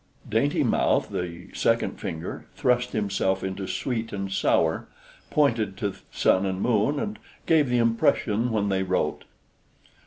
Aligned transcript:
Dainty 0.27 0.63
mouth, 0.63 1.09
the 1.11 1.49
second 1.53 1.99
finger, 1.99 2.47
thrust 2.55 2.91
himself 2.91 3.43
into 3.43 3.67
sweet 3.67 4.11
and 4.11 4.31
sour, 4.31 4.87
pointed 5.29 5.77
to 5.77 5.93
sun 6.11 6.43
and 6.43 6.59
moon, 6.59 6.99
and 6.99 7.19
gave 7.45 7.69
the 7.69 7.77
impression 7.77 8.49
when 8.49 8.69
they 8.69 8.81
wrote. 8.81 9.25